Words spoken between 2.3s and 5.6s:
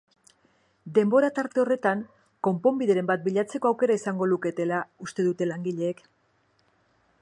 konponbideren bat bilatzeko aukera izango luketela uste dute